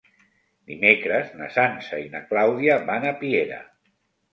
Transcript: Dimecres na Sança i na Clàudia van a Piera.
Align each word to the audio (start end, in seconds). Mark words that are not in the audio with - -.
Dimecres 0.71 1.29
na 1.41 1.51
Sança 1.59 2.01
i 2.05 2.09
na 2.15 2.23
Clàudia 2.33 2.81
van 2.91 3.09
a 3.13 3.15
Piera. 3.23 3.63